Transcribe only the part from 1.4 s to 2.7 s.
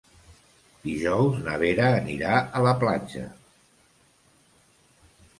na Vera anirà a